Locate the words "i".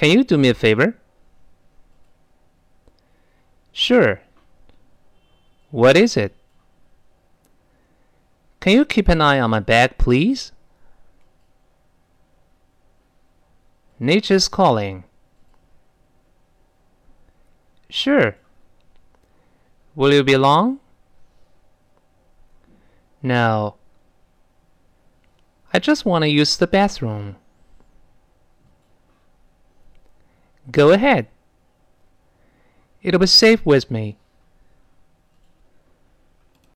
25.74-25.78